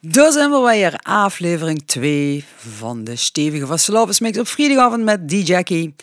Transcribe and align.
Daar 0.00 0.32
zijn 0.32 0.50
we 0.50 0.60
weer, 0.70 0.98
aflevering 1.02 1.82
2 1.86 2.44
van 2.56 3.04
de 3.04 3.16
Stevige 3.16 3.66
Vastelavondsmix 3.66 4.38
op 4.38 4.48
vrijdagavond 4.48 5.04
met 5.04 5.28
D. 5.28 5.46
Jackie. 5.46 5.94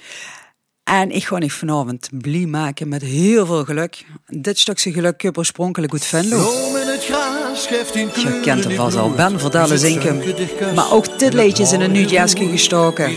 En 0.83 1.11
ik 1.11 1.23
ga 1.23 1.37
niet 1.37 1.53
vanavond 1.53 2.09
blij 2.11 2.45
maken 2.45 2.87
met 2.87 3.01
heel 3.01 3.45
veel 3.45 3.63
geluk. 3.63 4.05
Dit 4.27 4.59
stukje 4.59 4.91
geluk 4.91 5.21
heb 5.21 5.37
oorspronkelijk 5.37 5.91
goed 5.91 6.05
Venlo. 6.05 6.37
Je 8.13 8.39
kent 8.41 8.63
hem 8.63 8.75
vast 8.75 8.97
al, 8.97 9.09
Ben 9.09 9.39
vertellen 9.39 9.79
zinken. 9.79 10.23
Maar 10.75 10.91
ook 10.91 11.19
dit 11.19 11.33
liedje 11.33 11.63
is 11.63 11.71
in 11.71 11.81
een 11.81 11.91
nu 11.91 12.05
jazzje 12.05 12.49
gestoken. 12.49 13.15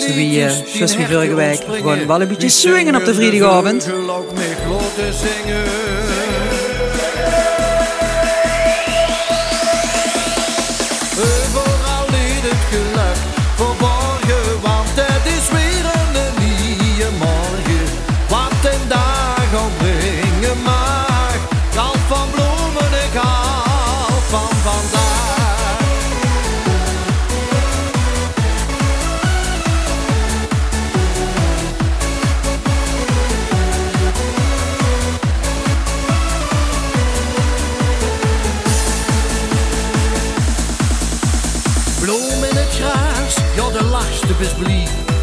Zo 0.00 0.14
wie, 0.14 0.38
uh, 0.38 0.50
zoals 0.50 0.96
wie 0.96 1.06
vorige 1.06 1.34
week. 1.34 1.60
Gewoon 1.68 2.06
wel 2.06 2.20
een 2.20 2.28
beetje 2.28 2.48
swingen 2.48 2.94
op 2.94 3.04
de 3.04 3.14
vrijdagavond. 3.14 3.90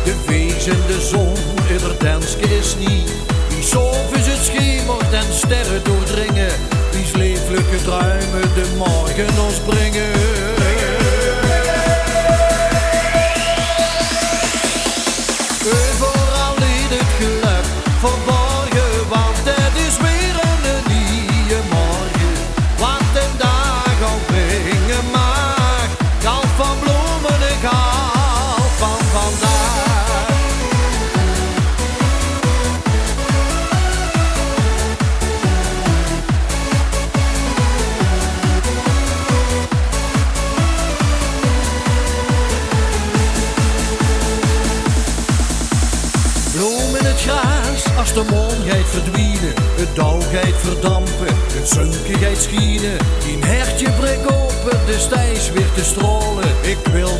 De 0.04 0.16
vees 0.26 0.68
en 0.68 0.82
de 0.88 1.02
zon, 1.02 1.34
ieder 1.72 1.98
danske 1.98 2.42
is 2.42 2.76
niet. 2.78 3.12
Wie 3.50 3.64
sof 3.64 4.16
is 4.16 4.26
het 4.26 4.46
schemert 4.46 5.14
en 5.14 5.34
sterren 5.34 5.84
doordringen. 5.84 6.52
Wie 6.92 7.18
leeflijke 7.18 7.84
druimen 7.84 8.54
de 8.56 8.74
morgen 8.78 9.44
ons 9.46 9.60
brengen. 9.60 11.01
Verdwijnen, 48.92 49.54
het 49.82 49.96
dauwheid 49.96 50.56
verdampen, 50.56 51.36
het 51.54 51.68
zunkigheid 51.70 52.38
schienen. 52.38 52.98
Die 53.26 53.38
hertje 53.40 53.90
breek 54.00 54.32
open, 54.32 54.86
de 54.86 54.98
stijs 54.98 55.52
weer 55.52 55.72
te 55.76 55.84
strolen. 55.84 56.50
Ik 56.62 56.78
wil 56.92 57.11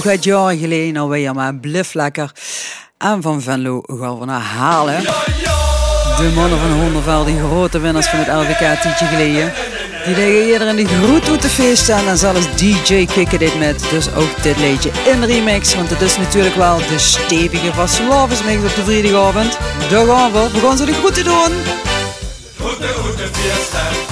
van 0.00 0.10
goed 0.10 0.24
jaar 0.24 0.56
geleden 0.56 1.02
alweer, 1.02 1.34
maar 1.34 1.54
blif 1.54 1.94
lekker. 1.94 2.32
En 2.98 3.22
van 3.22 3.42
Venlo 3.42 3.82
gaan 3.86 4.18
we 4.18 4.24
naar 4.24 4.40
Halen. 4.40 5.02
De 6.16 6.32
mannen 6.34 6.58
van 6.58 6.80
Honderveld, 6.80 7.26
die 7.26 7.38
grote 7.38 7.78
winnaars 7.78 8.06
van 8.06 8.18
het 8.18 8.28
LVK 8.28 8.80
tietje 8.80 9.06
geleden. 9.06 9.52
Die 10.04 10.16
leggen 10.16 10.46
iedereen 10.46 10.76
die 10.76 10.86
groet 10.86 11.24
toe 11.24 11.36
te 11.36 11.48
feesten 11.48 12.06
en 12.06 12.18
zelfs 12.18 12.56
DJ 12.56 13.06
kikken 13.06 13.38
dit 13.38 13.58
met. 13.58 13.84
Dus 13.90 14.14
ook 14.14 14.42
dit 14.42 14.56
liedje 14.58 14.90
in 15.04 15.24
remix, 15.24 15.74
want 15.74 15.90
het 15.90 16.00
is 16.00 16.16
natuurlijk 16.16 16.54
wel 16.54 16.76
de 16.76 16.98
stevige 16.98 17.72
vastelavondsmix 17.72 18.62
op 18.62 18.74
de 18.74 18.84
vrijdagavond. 18.84 19.58
Daar 19.90 20.06
gaan 20.06 20.32
we, 20.32 20.50
we 20.52 20.58
gaan 20.58 20.76
ze 20.76 20.84
de 20.84 20.92
groeten 20.92 21.24
doen. 21.24 21.52
Goede, 22.58 22.88
goede 22.88 23.28
fiesta. 23.32 24.09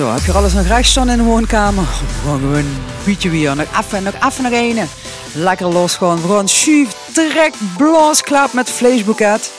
Zo, 0.00 0.12
heb 0.12 0.24
je 0.24 0.32
alles 0.32 0.52
nog 0.52 0.66
recht 0.66 0.88
staan 0.88 1.08
in 1.08 1.16
de 1.16 1.22
woonkamer? 1.22 1.84
We 1.84 2.28
gaan 2.28 2.54
een 2.54 2.76
beetje 3.04 3.30
weer. 3.30 3.56
Nog 3.56 3.66
even, 3.80 4.02
nog 4.02 4.14
even 4.14 4.42
nog 4.42 4.52
een. 4.52 4.88
Lekker 5.34 5.66
los 5.66 5.96
gewoon. 5.96 6.22
We 6.22 6.28
gaan 6.28 6.48
schuif, 6.48 6.88
trek, 7.12 7.52
blaas, 7.76 8.22
klaap 8.22 8.52
met 8.52 8.70
vleesboeket. 8.70 9.52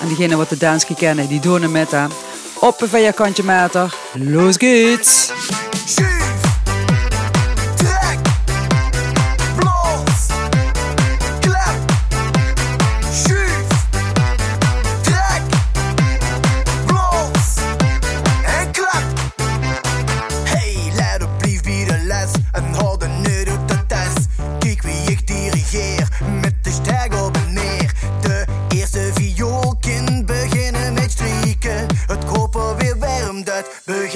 En 0.00 0.06
diegenen 0.06 0.38
wat 0.38 0.48
de 0.48 0.56
danske 0.56 0.94
kennen, 0.94 1.28
die 1.28 1.40
doen 1.40 1.62
hem 1.62 1.70
met 1.70 1.94
aan. 1.94 2.10
Op 2.58 2.80
een 2.80 2.88
vierkantje 2.88 3.42
meter. 3.42 3.94
Los 4.14 4.56
geht's! 4.56 5.32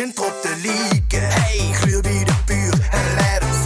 Begint 0.05 0.33
op 0.33 0.43
te 0.43 0.57
lieken. 0.63 1.29
Hey, 1.29 1.73
gluur 1.73 2.03
bij 2.03 2.25
de 2.25 2.35
puur 2.45 2.89
en 2.91 3.25
hem 3.25 3.64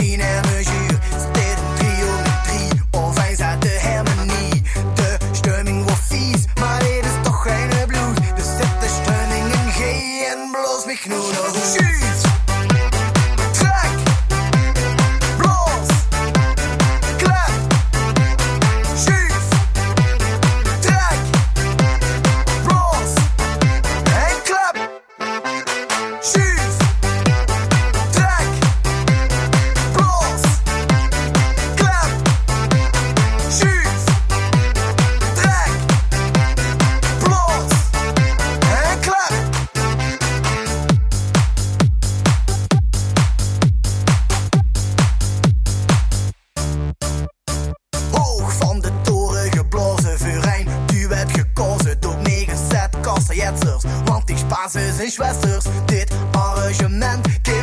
arrangement 56.78 57.22
kan 57.42 57.57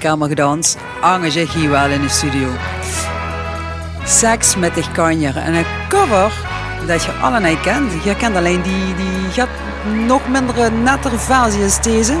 woonkamer 0.00 0.28
gedanst? 0.28 0.76
Zich 1.28 1.54
hier 1.54 1.70
wel 1.70 1.88
in 1.88 2.00
de 2.00 2.08
studio. 2.08 2.48
Seks 4.04 4.56
met 4.56 4.74
de 4.74 4.82
kanjer. 4.92 5.36
En 5.36 5.54
een 5.54 5.64
cover 5.88 6.32
dat 6.86 7.04
je 7.04 7.12
allemaal 7.12 7.56
kent. 7.62 7.92
Je 8.04 8.16
kent 8.16 8.36
alleen 8.36 8.62
die, 8.62 8.94
die 8.94 9.30
gaat 9.32 9.48
nog 10.06 10.28
minder 10.28 10.72
nettere 10.72 11.18
versie 11.18 11.62
als 11.62 11.82
deze. 11.82 12.18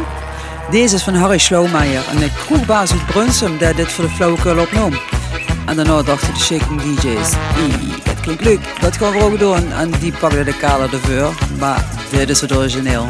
Deze 0.70 0.94
is 0.94 1.02
van 1.02 1.14
Harry 1.14 1.38
Schlaumeyer, 1.38 2.02
een 2.10 2.30
kroegbaas 2.46 2.92
uit 2.92 3.06
Brunsum 3.06 3.58
die 3.58 3.74
dit 3.74 3.92
voor 3.92 4.04
de 4.04 4.10
flauwekul 4.10 4.58
opnam. 4.58 4.92
En 5.66 5.76
daarna 5.76 6.02
dachten 6.02 6.34
de 6.34 6.40
shaking 6.40 6.80
DJ's, 6.80 7.30
"Ie, 7.58 7.94
dat 8.04 8.20
klinkt 8.20 8.44
leuk, 8.44 8.60
dat 8.80 8.96
gaan 8.96 9.12
we 9.12 9.22
ook 9.22 9.38
doen. 9.38 9.72
En 9.72 9.90
die 9.90 10.12
pakten 10.12 10.44
de 10.44 10.56
kader 10.56 10.92
ervoor. 10.92 11.32
Maar 11.58 11.84
dit 12.10 12.28
is 12.28 12.40
het 12.40 12.56
origineel. 12.56 13.06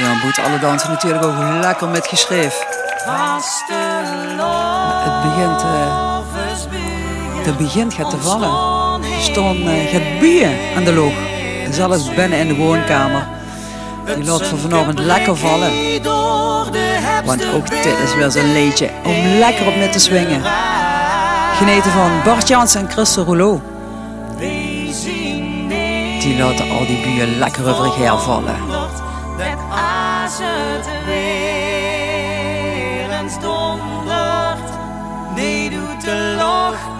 Zo, 0.00 0.06
Boet 0.22 0.38
alle 0.38 0.58
dansen 0.58 0.90
natuurlijk 0.90 1.24
ook 1.24 1.34
lekker 1.60 1.88
met 1.88 2.06
geschreven. 2.06 2.66
Het 5.04 5.22
begint, 5.22 5.62
eh, 5.62 6.18
het 7.44 7.56
begint 7.56 7.94
gaat 7.94 8.10
te 8.10 8.18
vallen. 8.18 8.50
Storm 9.20 9.68
eh, 9.68 9.92
gaat 9.92 10.20
bieden 10.20 10.58
aan 10.76 10.84
de 10.84 10.92
loog. 10.92 11.12
En 11.64 11.72
zelfs 11.72 12.14
binnen 12.14 12.38
in 12.38 12.48
de 12.48 12.54
woonkamer. 12.54 13.26
Die 14.14 14.24
laat 14.24 14.46
voor 14.46 14.58
vanavond 14.58 14.98
lekker 14.98 15.36
vallen. 15.36 15.72
Want 17.24 17.52
ook 17.54 17.70
dit 17.70 17.98
is 18.04 18.14
weer 18.14 18.30
zo'n 18.30 18.52
liedje 18.52 18.90
om 19.04 19.38
lekker 19.38 19.66
op 19.66 19.76
mee 19.76 19.88
te 19.90 19.98
swingen. 19.98 20.42
Geneten 21.56 21.90
van 21.90 22.10
Bart 22.24 22.48
Jans 22.48 22.74
en 22.74 22.90
Christel 22.90 23.24
Rouleau. 23.24 23.60
Die 26.20 26.38
laten 26.38 26.70
al 26.70 26.86
die 26.86 27.00
buien 27.02 27.38
lekker 27.38 27.68
over 27.68 28.18
vallen. 28.18 28.79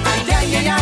Ai, 0.05 0.31
ai, 0.33 0.67
ai. 0.67 0.81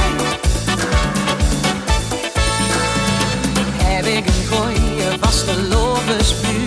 Heb 3.82 4.04
ik 4.04 4.26
een 4.26 4.46
gooie 4.50 5.18
vaste 5.20 5.62
lovenspunt, 5.62 6.63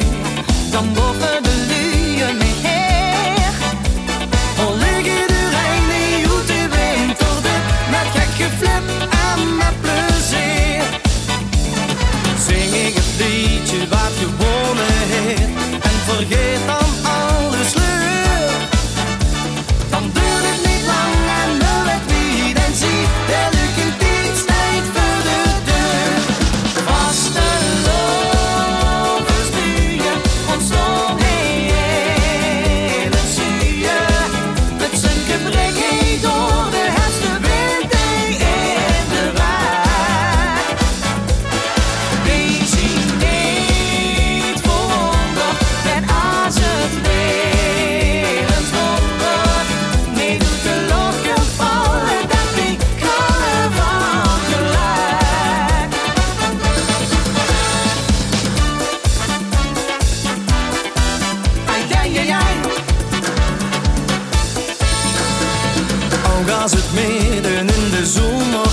Als 66.49 66.71
het 66.71 66.93
midden 66.93 67.59
in 67.59 67.89
de 67.89 68.05
zomer 68.05 68.71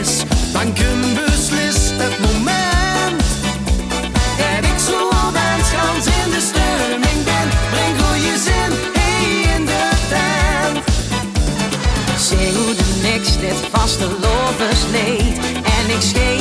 is, 0.00 0.22
dan 0.52 0.72
kun 0.72 1.14
beslist 1.14 1.92
het 1.96 2.18
moment. 2.18 3.22
En 4.54 4.64
ik 4.64 4.78
zo 4.88 5.08
al 5.08 5.32
danskans 5.32 6.06
in 6.06 6.30
de 6.30 6.40
stemming 6.40 7.24
ben, 7.24 7.48
breng 7.70 8.02
goeie 8.02 8.36
zin 8.38 8.72
in 9.54 9.64
de 9.66 9.88
tent. 10.08 10.84
Zing 12.20 12.56
hoe 12.56 12.74
de 12.74 13.00
niks 13.02 13.38
dit 13.40 13.58
vaste 13.72 14.06
loversleed 14.20 15.38
en 15.64 15.90
ik 15.94 16.00
scheet 16.00 16.37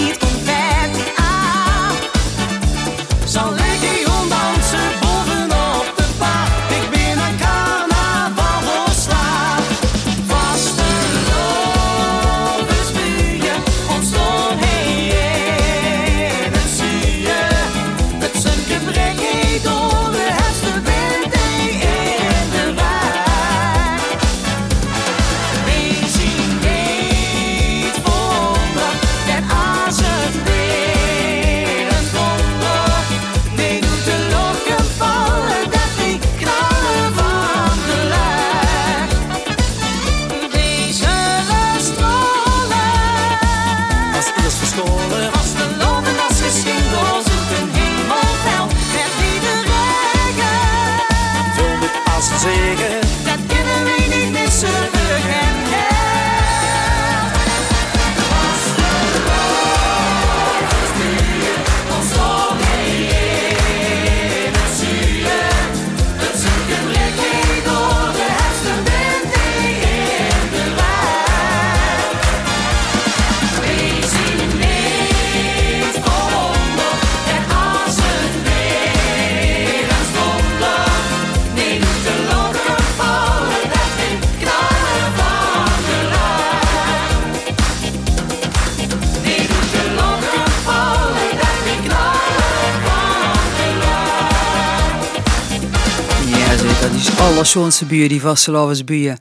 allerschoonste 97.20 97.86
buien, 97.86 98.10
die 98.10 98.22
vastelavondsbuien. 98.22 99.18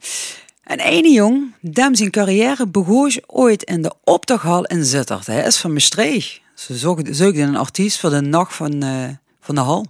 En 0.62 0.80
ene 0.80 1.10
jong, 1.12 1.54
dem 1.60 1.94
zijn 1.94 2.10
carrière 2.10 2.66
begon 2.68 3.12
ooit 3.26 3.62
in 3.62 3.82
de 3.82 3.92
optochthal 4.04 4.64
in 4.64 4.84
Zittert. 4.84 5.26
Hij 5.26 5.44
is 5.46 5.56
van 5.56 5.72
Maastricht. 5.72 6.40
Ze 6.54 6.76
zochten 6.76 7.42
een 7.42 7.56
artiest 7.56 8.00
voor 8.00 8.10
de 8.10 8.20
nacht 8.20 8.54
van, 8.54 8.82
eh, 8.82 9.08
van 9.40 9.54
de 9.54 9.60
hal. 9.60 9.86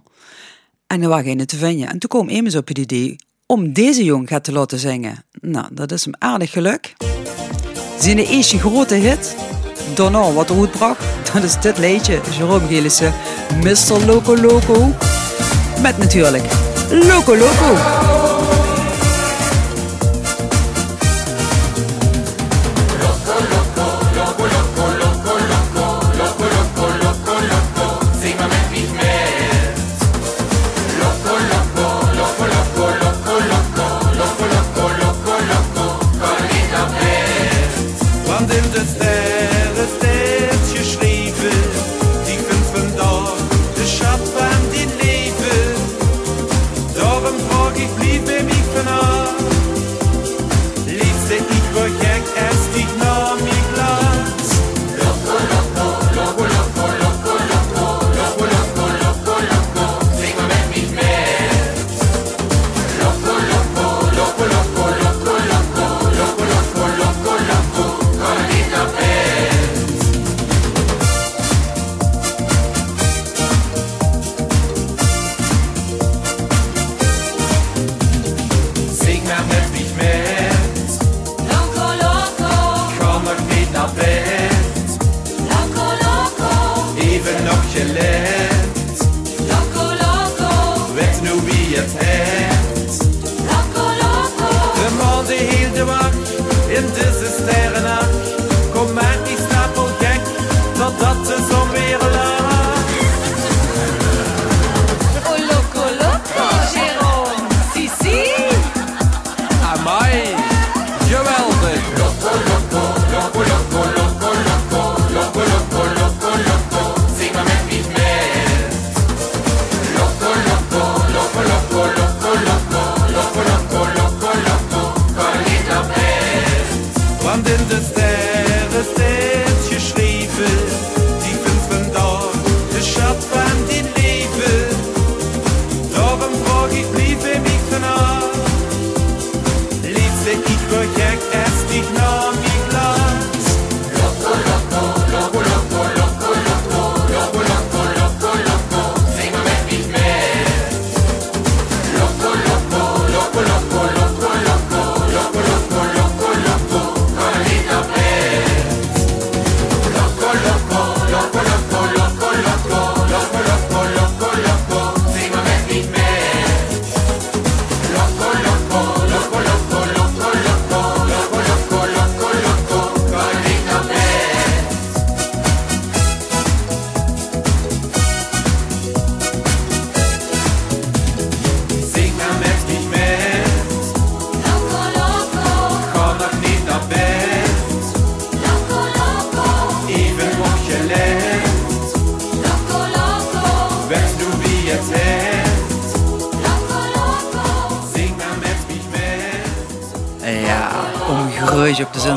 En 0.87 1.01
er 1.01 1.09
was 1.09 1.21
geen 1.21 1.45
te 1.45 1.57
vinden. 1.57 1.87
En 1.87 1.99
toen 1.99 2.09
kwam 2.09 2.29
Emus 2.29 2.55
op 2.55 2.67
het 2.67 2.77
idee 2.77 3.15
om 3.45 3.73
deze 3.73 4.03
jong 4.03 4.27
gaat 4.27 4.43
te 4.43 4.51
laten 4.51 4.79
zingen. 4.79 5.23
Nou, 5.41 5.65
dat 5.71 5.91
is 5.91 6.05
hem 6.05 6.13
aardig 6.17 6.51
geluk. 6.51 6.93
Zijn 7.99 8.17
eerste 8.17 8.59
grote 8.59 8.95
hit, 8.95 9.35
daarna 9.95 10.31
wat 10.31 10.49
er 10.49 10.67
bracht, 10.69 11.03
dat 11.33 11.43
is 11.43 11.59
dit 11.61 11.77
liedje. 11.77 12.21
Jerome 12.37 12.67
Gillissen, 12.67 13.13
Mr. 13.63 14.05
Loco 14.05 14.37
Loco. 14.37 14.95
Met 15.81 15.97
natuurlijk 15.97 16.66
Loco 16.89 17.35
Loco. 17.35 18.56
ich 47.77 47.89
blieb 47.95 48.29
im 48.29 48.47
Ich 48.47 49.46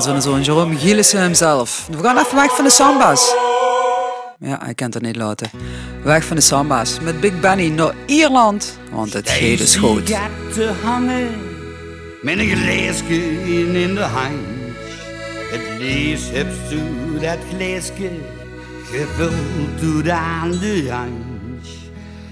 van 0.04 0.22
zo'n 0.22 0.42
Jerome 0.42 0.76
Gielissen 0.76 1.20
hemzelf. 1.20 1.86
We 1.90 2.02
gaan 2.02 2.18
even 2.18 2.36
weg 2.36 2.54
van 2.56 2.64
de 2.64 2.70
samba's. 2.70 3.34
Ja, 4.38 4.58
hij 4.62 4.74
kent 4.74 4.94
het 4.94 5.02
niet 5.02 5.16
laten. 5.16 5.50
Weg 6.04 6.24
van 6.24 6.36
de 6.36 6.42
samba's. 6.42 7.00
Met 7.00 7.20
Big 7.20 7.40
Benny 7.40 7.68
naar 7.68 7.94
Ierland. 8.06 8.78
Want 8.92 9.12
het 9.12 9.30
gele 9.30 9.62
is 9.62 9.76
goed. 9.76 10.06
te 10.06 10.72
hangen 10.82 11.28
met 12.22 12.38
een 12.38 12.56
glaasje 12.56 13.42
in 13.44 13.94
de 13.94 14.00
hand. 14.00 14.46
Het 15.50 15.78
lees 15.78 16.20
hebt 16.30 16.54
zo 16.70 16.76
dat 17.20 17.38
glaasje 17.54 18.10
gevuld 18.90 19.80
tot 19.80 20.08
aan 20.08 20.50
de 20.50 20.88
hand. 20.90 21.68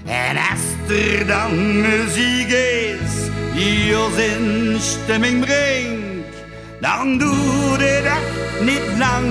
En 0.05 0.37
als 0.37 0.97
er 0.97 1.27
dan 1.27 1.81
muziek 1.81 2.47
is 2.47 3.29
die 3.53 3.99
ons 3.99 4.17
in 4.17 4.77
stemming 4.79 5.45
brengt, 5.45 6.08
dan 6.79 7.17
het 7.17 8.05
echt 8.05 8.61
niet 8.61 8.97
lang 8.97 9.27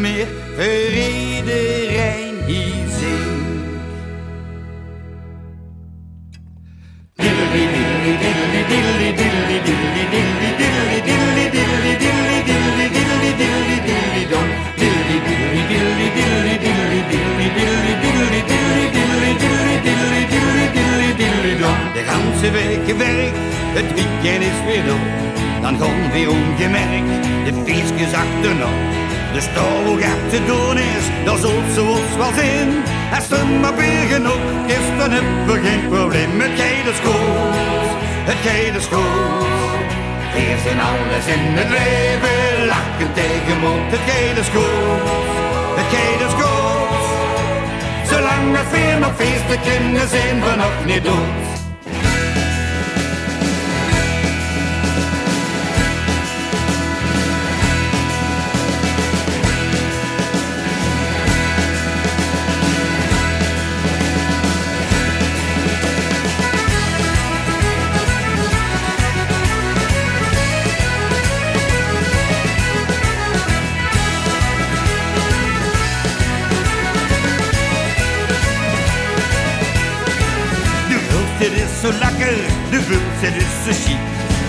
meer 0.00 0.26
voor 0.56 0.92
iedereen 0.92 2.34
die 2.46 2.72
zingt. 2.98 3.38
De 21.94 22.02
ganse 22.06 22.50
week 22.50 22.80
gewerkt, 22.86 23.36
het 23.72 23.94
weekend 23.94 24.42
is 24.42 24.64
weer 24.66 24.92
op. 24.92 25.29
Dan 25.62 25.78
gaan 25.78 26.10
weer 26.12 26.30
ongemerkt 26.30 27.24
de 27.44 27.52
feestjes 27.64 28.12
achterna. 28.12 28.70
De 29.32 29.40
stouw 29.40 29.96
gaat 30.00 30.30
te 30.30 30.44
doen 30.46 30.78
is, 30.78 31.04
dat 31.24 31.38
zult 31.40 31.72
ze 31.74 31.82
ons 31.82 32.16
wel 32.16 32.32
zien. 32.40 32.70
Als 33.14 33.30
er 33.30 33.46
maar 33.46 33.76
weer 33.76 34.06
genoeg 34.12 34.44
is, 34.66 34.86
dan 34.98 35.10
hebben 35.10 35.46
we 35.46 35.68
geen 35.68 35.88
probleem. 35.88 36.40
Het 36.40 36.58
is 36.92 37.00
goed, 37.04 37.94
het 38.30 38.76
is 38.76 38.86
goed. 38.86 39.48
Eerst 40.36 40.66
in 40.66 40.80
alles 40.80 41.26
in 41.36 41.44
het 41.58 41.70
leven, 41.78 42.66
lachen 42.66 43.12
tegen 43.12 43.60
mond. 43.60 43.90
Het 43.94 44.38
is 44.38 44.48
goed, 44.54 45.06
het 45.78 45.92
is 46.26 46.34
goed. 46.42 46.70
Zolang 48.10 48.56
het 48.56 48.70
weer 48.70 48.98
nog 48.98 49.14
feesten 49.16 49.60
kunnen 49.60 50.08
zijn 50.08 50.40
we 50.40 50.54
nog 50.56 50.84
niet 50.86 51.04
dood. 51.04 51.59
Het 81.82 81.92
zo 81.92 81.98
lekker, 82.06 82.36
de 82.70 82.80
vult 82.88 83.12
zit 83.20 83.36
is 83.44 83.54
zo 83.64 83.72
chic. 83.84 84.02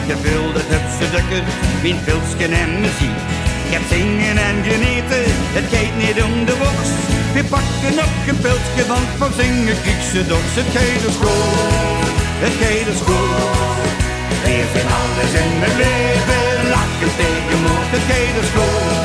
Het 0.10 1.12
dukker, 1.12 1.44
mijn 1.84 2.00
pilsken 2.06 2.52
en 2.62 2.72
muziek. 2.84 3.20
Ik 3.65 3.72
heb 3.76 3.84
zingen 3.94 4.38
en 4.48 4.58
geneten, 4.70 5.24
het 5.58 5.67
gaat 5.74 5.96
niet 6.02 6.20
om 6.28 6.34
de 6.50 6.56
box. 6.62 6.80
We 7.36 7.41
pakken 7.54 7.94
nog 8.02 8.13
een 8.30 8.39
pilsje, 8.46 8.84
want 8.91 9.10
van 9.20 9.32
zingen 9.39 9.78
kijk 9.86 10.02
ze 10.12 10.22
doks. 10.32 10.54
Het 10.60 10.70
gaat 10.76 11.04
is 11.10 11.17
goed, 11.24 12.06
het 12.44 12.56
gaat 12.62 12.88
is 12.94 13.02
goed. 13.08 13.89
Weer 14.44 14.67
zijn 14.74 14.89
alles 15.00 15.32
in 15.41 15.52
mijn 15.62 15.76
leven, 15.84 16.44
lachen 16.76 17.12
tegen 17.22 17.60
moed. 17.65 17.89
Het 17.96 18.06
gaat 18.10 18.36
is 18.44 18.52
goed, 18.56 18.96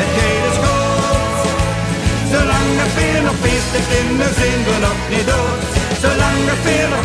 het 0.00 0.10
gaat 0.16 0.44
is 0.50 0.58
goed. 0.64 0.84
Zolang 2.32 2.70
er 2.82 2.90
veel 2.96 3.22
nog 3.26 3.38
feesten 3.44 3.84
kinderen 3.92 4.34
zijn 4.40 4.60
we 4.66 4.74
nog 4.86 4.98
niet 5.12 5.26
dood. 5.32 5.74
Zolang 6.04 6.40
er 6.52 6.60
veel 6.66 6.88
nog 6.88 7.04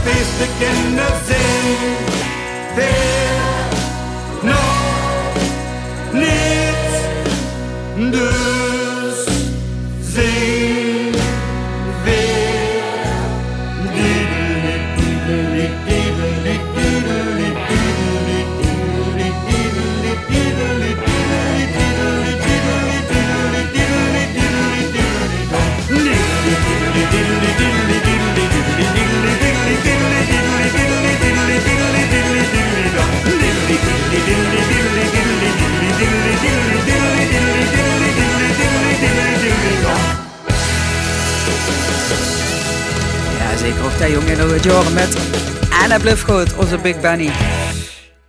Anna 46.10 46.22
Blufgoed, 46.22 46.58
onze 46.58 46.78
Big 46.78 47.00
Benny. 47.00 47.30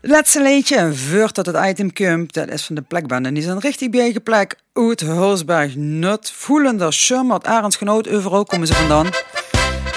Het 0.01 0.11
laatste 0.11 0.43
liedje, 0.43 0.95
voor 0.95 1.31
tot 1.31 1.47
het 1.47 1.57
item 1.67 1.93
komt, 1.93 2.33
dat 2.33 2.49
is 2.49 2.65
van 2.65 2.75
de 2.75 2.83
plekband. 2.83 3.27
En 3.27 3.35
die 3.35 3.43
zijn 3.43 3.59
richtig 3.59 3.91
bij 3.91 4.13
je 4.13 4.21
plek 4.21 4.57
uit 4.73 5.01
Hulsberg. 5.01 5.77
Nut, 5.77 6.33
voelender, 6.35 6.93
schummert, 6.93 7.47
arendsgenoot, 7.47 8.09
overal 8.09 8.45
komen 8.45 8.67
ze 8.67 8.75
vandaan. 8.75 9.07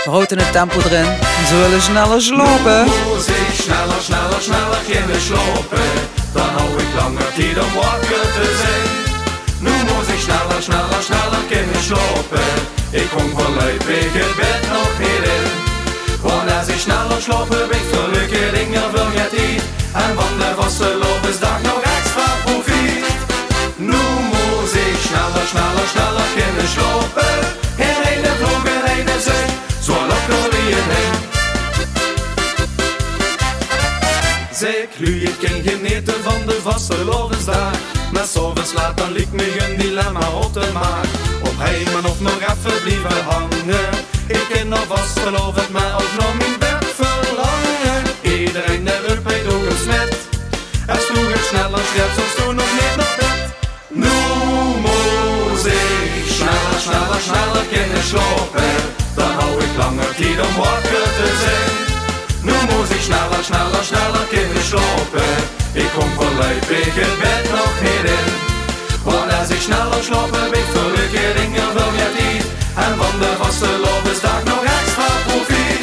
Rood 0.04 0.32
in 0.32 0.38
het 0.38 0.52
tempo 0.52 0.76
erin, 0.78 1.06
ze 1.48 1.56
willen 1.62 1.82
sneller 1.82 2.22
slopen. 2.22 2.86
Muss 2.86 3.28
ich 3.28 3.62
schneller, 3.62 4.02
schneller, 4.02 4.42
schneller 4.42 4.82
kunnen 4.92 5.22
slopen, 5.22 5.90
dan 6.34 6.50
hou 6.56 6.80
ik 6.80 6.94
langer 6.96 7.34
tijd 7.36 7.58
om 7.64 7.74
wakker 7.74 8.26
te 8.36 8.46
zijn. 8.62 8.88
Nu 9.60 9.72
muss 9.90 10.08
ich 10.14 10.22
schneller, 10.22 10.62
schneller, 10.62 11.04
schneller 11.04 11.44
kunnen 11.50 11.84
slopen, 11.90 12.48
ik 12.92 13.08
kom 13.16 13.30
ik 13.30 14.14
het 14.14 14.36
bed 14.36 14.72
nog 14.72 15.00
niet. 15.00 15.53
Want 16.24 16.52
als 16.52 16.68
ik 16.68 16.80
sneller 16.80 17.22
slopen, 17.22 17.68
ben 17.70 17.78
ik 18.24 18.54
dingen 18.54 18.92
wil 18.92 19.10
je 19.18 19.28
tijd, 19.36 19.64
en 20.04 20.16
van 20.20 20.34
de 20.38 20.54
vaste 20.58 20.90
loopsdag 21.02 21.62
nog 21.62 21.82
extra 21.98 22.28
profiet. 22.46 23.06
Nu 23.76 24.04
muss 24.32 24.74
ich 24.86 25.00
schneller, 25.08 25.46
schneller, 25.52 25.88
schneller 25.94 26.28
kunnen 26.36 26.70
slopen, 26.76 27.36
in 27.76 28.24
een 28.30 28.38
vlog, 28.40 28.64
in 28.98 29.08
een 29.14 29.22
zee, 29.22 29.48
zo 29.82 29.94
locker 29.94 30.44
wie 30.52 30.76
een 30.80 30.90
heen. 30.94 31.34
Zij 34.52 34.88
kluit 34.96 35.36
geen 35.42 35.64
genieten 35.64 36.24
van 36.24 36.42
de 36.46 36.60
vaste 36.62 37.04
lovensdag. 37.04 37.72
Maar 38.14 38.26
s'avonds 38.26 38.74
laat 38.74 38.98
dan 38.98 39.12
liep 39.12 39.32
me 39.32 39.66
een 39.66 39.78
dilemma 39.78 40.30
op 40.30 40.54
de 40.54 40.70
maag. 40.74 41.06
Op 41.44 41.54
heimen 41.58 42.06
of 42.06 42.20
nog 42.20 42.40
even 42.42 42.82
blijven 42.84 43.24
hangen. 43.24 44.13
Ik 44.28 44.46
ken 44.50 44.68
nog 44.68 44.86
vast 44.88 45.20
geloofd, 45.20 45.70
maar 45.70 45.94
ook 45.94 46.14
nog 46.20 46.34
mijn 46.38 46.60
bed 46.60 46.86
verlangen. 47.02 48.04
Iedereen 48.22 48.84
de 48.84 49.06
up 49.10 49.24
bij 49.24 49.44
door 49.44 49.66
een 49.72 49.78
smet. 49.84 50.14
Er 50.88 51.02
sloeg 51.08 51.32
het 51.34 51.46
sneller, 51.50 51.84
schreef 51.90 52.14
soms 52.16 52.36
toen 52.36 52.56
nog 52.56 52.72
niet 52.80 52.96
naar 53.00 53.16
bed. 53.20 53.42
Nu 53.88 54.16
moet 54.86 55.66
ik 55.66 56.26
sneller, 56.40 56.80
sneller, 56.86 57.22
sneller 57.28 57.66
kunnen 57.74 58.04
slopen. 58.12 58.74
Dan 59.16 59.32
hou 59.32 59.52
ik 59.66 59.74
langer 59.78 60.16
tijd 60.16 60.40
om 60.48 60.56
te 61.20 61.30
zijn. 61.44 61.74
Nu 62.48 62.56
muss 62.70 62.90
ich 62.96 63.04
schneller, 63.04 63.44
schneller, 63.44 63.84
schneller 63.90 64.26
kunnen 64.30 64.64
slopen. 64.72 65.32
Ik 65.74 65.90
kom 65.98 66.12
ik 66.70 66.96
het 67.04 67.16
bed 67.22 67.44
nog 67.52 67.74
niet 67.82 68.06
in. 68.18 68.32
Want 69.04 69.34
als 69.40 69.50
ik 69.50 69.62
sneller 69.62 70.04
slopen, 70.04 70.50
ben 70.50 70.60
ik 70.60 70.68
verleuke 70.74 71.22
En 72.76 72.98
van 72.98 73.20
de 73.20 73.34
vaste 73.38 73.68
loopsdag 73.86 74.44
nog 74.44 74.64
extra 74.64 75.08
profiet. 75.26 75.82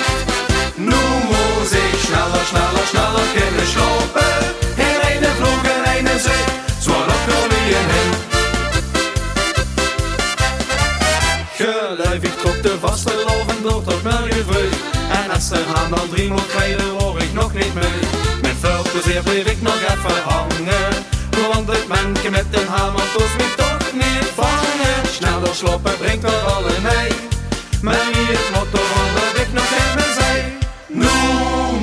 Nu 0.75 1.03
muss 1.31 1.71
ik 1.71 1.95
sneller, 2.07 2.45
sneller, 2.51 2.87
sneller 2.87 3.27
kunnen 3.35 3.67
slopen. 3.67 4.39
In 4.77 5.25
een 5.25 5.35
vlog 5.37 5.63
en 5.97 6.07
een 6.07 6.21
zee, 6.21 6.45
zo 6.81 6.91
locker 6.91 7.49
wie 7.49 7.77
een 7.79 7.91
hin. 7.95 8.13
Geluid 11.57 12.39
trok 12.39 12.63
de 12.63 12.77
vaste 12.81 13.13
loven 13.27 13.63
door 13.63 13.83
tot 13.85 14.01
vroeg. 14.01 14.75
En 15.25 15.31
als 15.31 15.51
er 15.51 15.67
aan 15.75 15.91
dan 15.91 16.09
drie 16.09 16.31
moet 16.31 16.47
krijgen, 16.47 16.89
hoor 16.99 17.21
ik 17.21 17.33
nog 17.33 17.53
niet 17.53 17.75
mee. 17.75 18.01
Met 18.43 18.55
veel 18.61 18.83
plezier 18.93 19.47
ik 19.47 19.63
nog 19.63 19.75
even 19.75 20.23
hangen. 20.25 20.93
Want 21.53 21.69
het 21.69 21.89
mannetje 21.89 22.31
met 22.31 22.47
een 22.51 22.67
hamer 22.67 23.03
me 23.37 23.80
niet 23.93 24.27
vangen. 24.35 24.99
Sneller 25.19 25.55
sloppen 25.55 25.97
brengt 25.99 26.25
er 26.25 26.41
alle 26.55 26.75
mee. 26.83 27.11
Maar 27.83 28.05
hier 28.13 28.37
het 28.39 28.49
motto 28.55 28.83
dat 29.17 29.35
ik 29.43 29.53
nog 29.53 29.71
meer 29.97 30.13
zei. 30.21 30.35
Nu 30.87 31.17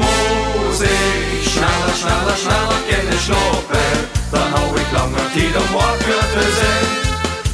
moet 0.01 0.81
ik 0.81 1.43
sneller, 1.55 1.95
sneller, 2.01 2.37
sneller 2.43 2.81
kunnen 2.89 3.19
slopen. 3.27 3.89
Dan 4.31 4.47
hou 4.53 4.79
ik 4.81 4.89
langer 4.97 5.27
tijd 5.33 5.55
om 5.61 5.69
wakker 5.77 6.23
te 6.33 6.45
zijn. 6.59 6.87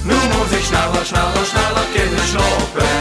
Nu 0.10 0.18
moet 0.32 0.52
ik 0.58 0.64
sneller, 0.72 1.06
sneller, 1.12 1.46
sneller 1.54 1.88
kunnen 1.96 2.26
slopen. 2.34 2.94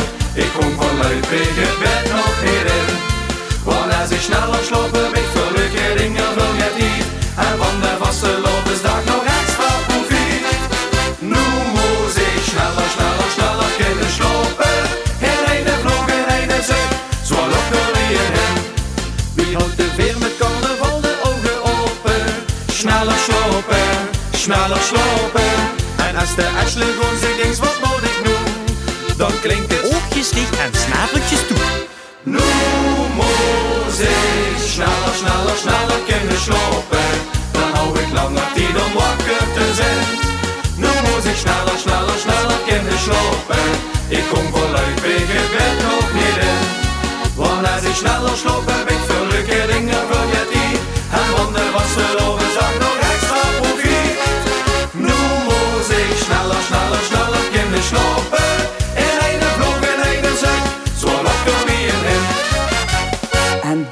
Ik 0.45 0.51
kom 0.57 0.71
verluid, 0.81 1.27
ik 1.43 1.79
bed 1.83 2.03
nog 2.13 2.35
niet 2.45 2.62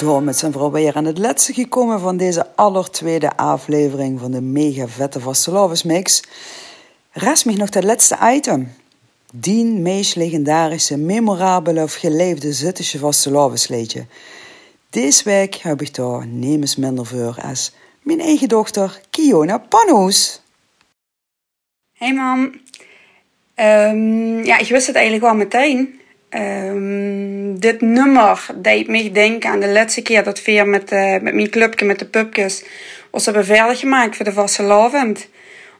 Daarmee 0.00 0.34
zijn 0.34 0.52
we 0.52 0.58
alweer 0.58 0.94
aan 0.94 1.04
het 1.04 1.18
laatste 1.18 1.52
gekomen 1.52 2.00
van 2.00 2.16
deze 2.16 2.46
allertweede 2.54 3.36
aflevering 3.36 4.20
van 4.20 4.30
de 4.30 4.40
mega 4.40 4.88
vette 4.88 5.20
Vastelovens 5.20 5.82
mix. 5.82 6.22
Rest 7.12 7.44
me 7.44 7.52
nog 7.52 7.68
dat 7.68 7.84
laatste 7.84 8.18
item. 8.22 8.72
Die 9.32 9.64
meest 9.64 10.16
legendarische, 10.16 10.96
memorabele 10.96 11.82
of 11.82 11.94
geleefde 11.94 12.52
Zittische 12.52 12.98
Vastelovens 12.98 13.68
liedje. 13.68 14.06
Deze 14.90 15.24
week 15.24 15.54
heb 15.54 15.82
ik 15.82 15.94
daar 15.94 16.26
nemens 16.26 16.76
minder 16.76 17.06
voor 17.06 17.36
als 17.42 17.72
mijn 18.02 18.20
eigen 18.20 18.48
dochter 18.48 19.00
Kiona 19.10 19.58
Panhoes. 19.58 20.40
Hey 21.92 22.14
mam. 22.14 22.60
Ehm, 23.54 24.44
ja, 24.44 24.58
ik 24.58 24.68
wist 24.68 24.86
het 24.86 24.96
eigenlijk 24.96 25.24
wel 25.24 25.34
meteen. 25.34 25.99
Ehm, 26.30 27.58
dit 27.58 27.80
nummer 27.80 28.46
deed 28.54 28.88
me 28.88 29.10
denken 29.10 29.50
aan 29.50 29.60
de 29.60 29.68
laatste 29.68 30.02
keer 30.02 30.24
dat 30.24 30.44
we 30.44 30.62
met, 30.66 30.92
eh, 30.92 31.10
met 31.20 31.34
mijn 31.34 31.50
clubje, 31.50 31.84
met 31.84 31.98
de 31.98 32.04
pupjes, 32.04 32.64
ons 33.10 33.24
hebben 33.24 33.44
verder 33.44 33.76
gemaakt 33.76 34.16
voor 34.16 34.24
de 34.24 34.32
vastelavond. 34.32 35.28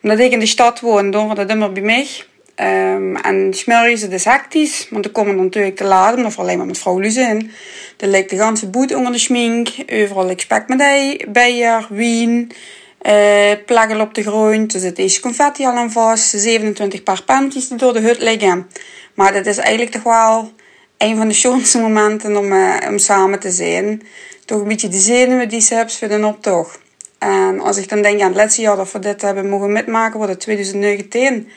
Omdat 0.03 0.19
ik 0.19 0.33
in 0.33 0.39
de 0.39 0.47
stad 0.47 0.81
woon, 0.81 1.11
doen 1.11 1.29
we 1.29 1.35
dat 1.35 1.47
nummer 1.47 1.73
bij 1.73 1.83
mij. 1.83 2.07
Ehm, 2.55 3.17
en 3.17 3.55
smurries, 3.55 4.03
het 4.03 4.13
is 4.13 4.25
hectisch, 4.25 4.87
want 4.91 5.05
er 5.05 5.11
komen 5.11 5.35
dan 5.35 5.45
natuurlijk 5.45 5.77
te 5.77 5.85
laden, 5.85 6.25
of 6.27 6.39
alleen 6.39 6.59
maar 6.59 6.67
met 6.67 6.79
vrouwen 6.79 7.17
in. 7.17 7.51
Er 7.97 8.09
ligt 8.09 8.31
de 8.31 8.37
ganse 8.37 8.69
boet 8.69 8.95
onder 8.95 9.13
de 9.13 9.19
schmink, 9.19 9.69
overal 9.93 10.27
ligt 10.27 10.41
spek 10.41 10.69
met 10.69 10.81
ei, 10.81 11.25
bijer, 11.29 11.87
wien, 11.91 12.53
eh 13.01 13.53
plaggel 13.67 14.01
op 14.01 14.15
de 14.15 14.23
grond. 14.23 14.75
Er 14.75 14.81
zit 14.81 14.97
deze 14.97 15.21
confetti 15.21 15.67
al 15.67 15.73
aan 15.73 15.93
vast, 15.93 16.29
27 16.29 17.03
paar 17.03 17.23
panties 17.23 17.69
die 17.69 17.79
door 17.79 17.93
de 17.93 18.01
hut 18.01 18.21
liggen. 18.21 18.67
Maar 19.15 19.33
dat 19.33 19.47
is 19.47 19.57
eigenlijk 19.57 19.91
toch 19.91 20.03
wel 20.03 20.53
een 20.99 21.17
van 21.17 21.29
de 21.29 21.35
schoonste 21.35 21.79
momenten 21.79 22.37
om, 22.37 22.53
eh, 22.53 22.89
om 22.89 22.99
samen 22.99 23.41
te 23.41 23.51
zijn. 23.51 24.03
Toch 24.45 24.61
een 24.61 24.69
beetje 24.69 24.89
de 24.89 24.99
zenuwen 24.99 25.49
die 25.49 25.61
ze 25.61 25.75
hebben 25.75 25.95
voor 25.95 26.09
de 26.09 26.27
optocht. 26.27 26.79
En 27.19 27.61
als 27.61 27.77
ik 27.77 27.89
dan 27.89 28.03
denk 28.03 28.21
aan 28.21 28.29
het 28.29 28.37
laatste 28.37 28.61
jaar 28.61 28.77
dat 28.77 28.93
we 28.93 28.99
dit 28.99 29.23
hebben 29.23 29.49
mogen 29.49 29.73
metmaken, 29.73 30.17
wordt 30.17 30.33
het 30.33 30.41
2019 30.41 31.49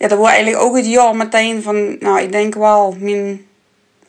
ja, 0.00 0.08
dat 0.08 0.18
wordt 0.18 0.32
eigenlijk 0.32 0.64
ook 0.64 0.76
het 0.76 0.86
jaar 0.86 1.16
meteen 1.16 1.62
van, 1.62 1.96
nou, 1.98 2.20
ik 2.20 2.32
denk 2.32 2.54
wel, 2.54 2.96
mijn, 2.98 3.46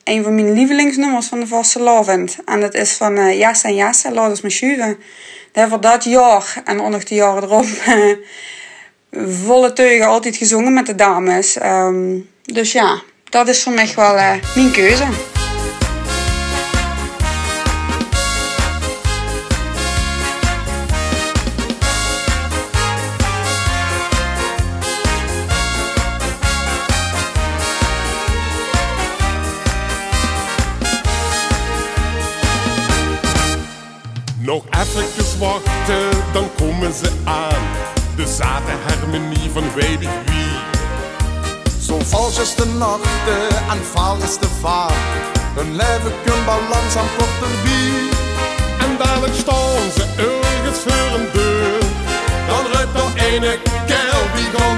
een 0.04 0.22
van 0.22 0.34
mijn 0.34 0.52
lievelingsnummers 0.52 1.26
van 1.26 1.40
de 1.40 1.46
Vaste 1.46 1.80
Lavend. 1.80 2.36
En 2.44 2.60
dat 2.60 2.74
is 2.74 2.92
van 2.92 3.16
uh, 3.16 3.38
Jas 3.38 3.62
en 3.62 3.74
Jas, 3.74 4.04
laat 4.12 4.30
ons 4.30 4.40
maar 4.40 4.50
schuiven. 4.50 4.98
Dat 5.52 5.68
voor 5.68 5.80
dat 5.80 6.04
jaar 6.04 6.62
en 6.64 6.76
nog 6.76 7.04
de 7.04 7.14
jaren 7.14 7.42
erop 7.42 7.66
volle 9.44 9.72
teugen 9.72 10.06
altijd 10.06 10.36
gezongen 10.36 10.72
met 10.72 10.86
de 10.86 10.94
dames. 10.94 11.58
Ehm, 11.58 12.18
dus 12.42 12.72
ja, 12.72 13.02
dat 13.24 13.48
is 13.48 13.62
voor 13.62 13.72
mij 13.72 13.92
wel 13.96 14.14
uh, 14.14 14.34
mijn 14.54 14.72
keuze. 14.72 15.31
Wachten, 35.52 36.10
dan 36.32 36.50
komen 36.56 36.92
ze 36.92 37.10
aan. 37.24 37.64
De 38.16 38.26
zate 38.26 38.74
harmonie 38.86 39.50
van 39.52 39.64
weet 39.74 40.00
ik 40.00 40.16
wie. 40.26 40.54
Zo 41.86 41.98
vals 42.04 42.38
is 42.38 42.54
de 42.54 42.66
nachten 42.66 43.48
en 43.70 43.80
vaal 43.94 44.16
is 44.16 44.38
de 44.38 44.48
vaart. 44.60 45.22
Hun 45.54 45.76
leven 45.76 46.12
kan 46.24 46.44
balans 46.44 46.96
aan 47.00 47.10
porterbie. 47.16 48.08
En 48.84 48.90
dadelijk 48.98 49.34
staan 49.34 49.86
ze 49.96 50.04
ergens 50.16 50.80
voor 50.86 51.08
een 51.18 51.28
deur. 51.32 51.80
Dan 52.48 52.64
rijdt 52.72 52.94
er 53.02 53.10
ene 53.28 53.58
kerel 53.86 54.26
die 54.36 54.48
gaan 54.54 54.76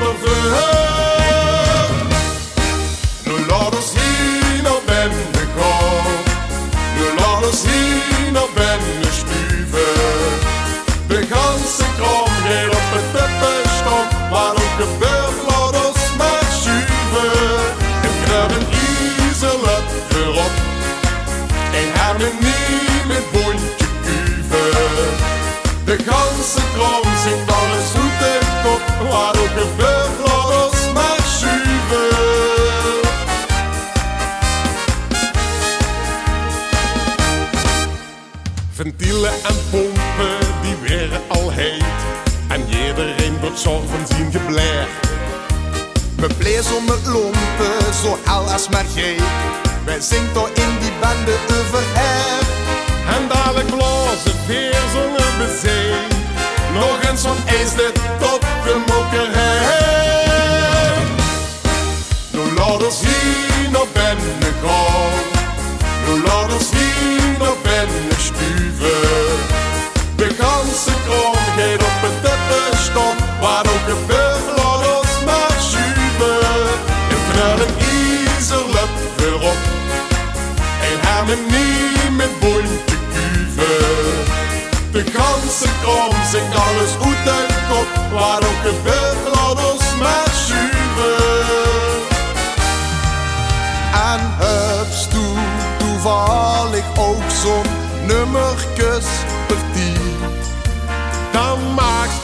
kram 26.85 27.17
zingt 27.23 27.53
alles 27.53 27.89
goed 27.95 28.21
en 28.33 28.47
kop. 28.63 28.83
Waar 29.11 29.37
ook 29.43 29.55
laat 29.79 30.65
ons 30.65 30.93
maar 30.95 31.21
schuiven. 31.37 32.23
Ventielen 38.73 39.33
en 39.33 39.57
pompen, 39.71 40.39
die 40.63 40.77
werden 40.89 41.21
al 41.29 41.51
heet. 41.51 42.01
En 42.49 42.61
iedereen 42.61 43.41
wordt 43.41 43.59
zorg 43.59 43.83
van 43.91 44.17
zien. 44.17 44.23
Me 46.17 46.35
blees 46.39 46.73
om 46.73 46.89
het 46.89 47.07
lompen, 47.07 47.95
zo 48.03 48.19
hel 48.25 48.51
als 48.53 48.69
maar 48.69 48.85
gij. 48.95 49.17
Wij 49.85 50.01
zingt 50.01 50.35
door 50.35 50.51
van 57.75 57.85
ijs 57.85 57.95
dit 57.95 58.01
tot 58.19 58.41
de 58.41 58.83
mokerij. 58.87 59.73
Nu 62.31 62.55
laat 62.57 62.85
ons 62.85 63.01
hier 63.01 63.71
naar 63.71 63.87
binnen 63.93 64.55
gaan. 64.63 65.23
Nu 66.07 66.23
laat 66.23 66.53
ons 66.53 66.71
hier 66.71 67.39
naar 67.39 67.59
binnen 67.63 68.21
stuven. 68.21 69.03
De 70.17 70.29
ganse 70.39 70.93
kram 71.07 71.35
gaat 71.57 71.83
op 71.83 72.01
het 72.03 72.23
teppenstand. 72.23 73.21
Waar 73.41 73.67
ook 73.67 73.85
gebeurt, 73.89 74.47
laat 74.57 74.99
ons 74.99 75.25
maar 75.25 75.57
schuiven. 75.59 76.69
En 77.11 77.21
knallen 77.31 77.75
iezelet 77.79 78.93
weer 79.17 79.35
op. 79.35 79.59
En 80.89 81.09
harmonie 81.09 82.11
met 82.11 82.41
bondje 82.41 82.97
kuven. 83.13 84.33
De 84.93 85.05
ganse 85.13 85.69
kram 85.83 86.25
zingt 86.31 86.55
alles 86.55 86.91
goed 87.01 87.27
en 87.27 87.54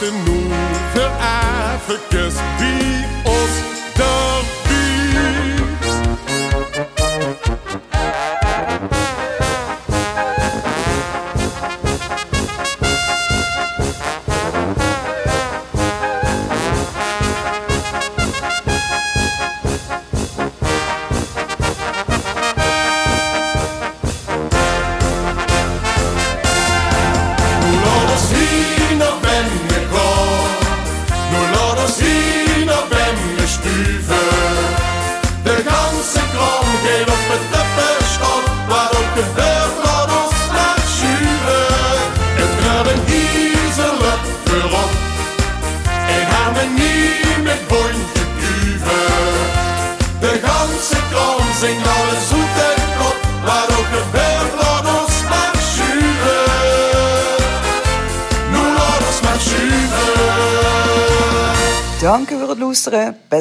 Dan 0.01 0.13
maakt 1.19 2.09
de 2.09 2.29
nu 2.59 2.60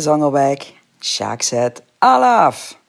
Zangerwijk. 0.01 0.75
Sjaak 1.01 1.43
zet, 1.43 1.83
alaaf. 1.99 2.80